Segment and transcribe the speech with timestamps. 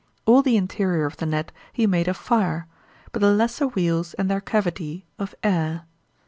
[0.25, 2.65] All the interior of the net he made of fire,
[3.11, 5.83] but the lesser weels and their cavity, of air.